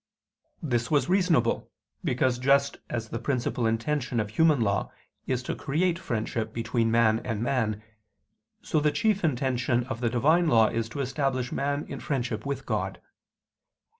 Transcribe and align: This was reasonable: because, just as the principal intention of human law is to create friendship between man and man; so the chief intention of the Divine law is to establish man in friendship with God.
This 0.63 0.89
was 0.89 1.07
reasonable: 1.09 1.69
because, 2.03 2.39
just 2.39 2.77
as 2.89 3.09
the 3.09 3.19
principal 3.19 3.67
intention 3.67 4.19
of 4.19 4.31
human 4.31 4.59
law 4.59 4.91
is 5.27 5.43
to 5.43 5.53
create 5.53 5.99
friendship 5.99 6.51
between 6.51 6.89
man 6.89 7.19
and 7.19 7.43
man; 7.43 7.83
so 8.63 8.79
the 8.79 8.91
chief 8.91 9.23
intention 9.23 9.83
of 9.83 10.01
the 10.01 10.09
Divine 10.09 10.47
law 10.47 10.69
is 10.69 10.89
to 10.89 11.01
establish 11.01 11.51
man 11.51 11.85
in 11.87 11.99
friendship 11.99 12.47
with 12.47 12.65
God. 12.65 12.99